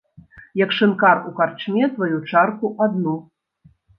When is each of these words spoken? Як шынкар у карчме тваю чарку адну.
Як 0.59 0.71
шынкар 0.77 1.19
у 1.31 1.33
карчме 1.41 1.89
тваю 1.97 2.17
чарку 2.31 2.73
адну. 2.89 3.15